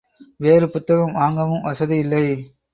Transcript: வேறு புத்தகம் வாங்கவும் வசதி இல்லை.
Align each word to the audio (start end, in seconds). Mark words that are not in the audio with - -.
வேறு 0.39 0.69
புத்தகம் 0.69 1.13
வாங்கவும் 1.13 1.61
வசதி 1.61 1.97
இல்லை. 1.97 2.25